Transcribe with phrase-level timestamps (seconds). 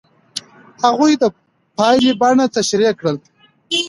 [0.83, 1.23] هغوی د
[1.77, 3.19] پایلې بڼه تشریح کوي.